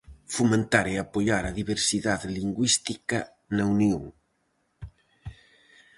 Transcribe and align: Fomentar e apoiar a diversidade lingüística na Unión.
Fomentar 0.35 0.85
e 0.93 0.95
apoiar 0.97 1.43
a 1.47 1.55
diversidade 1.59 2.25
lingüística 2.37 3.19
na 3.55 3.63
Unión. 3.75 4.03